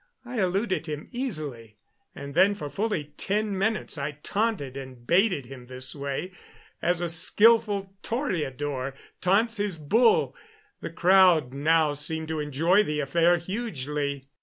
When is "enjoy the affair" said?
12.39-13.37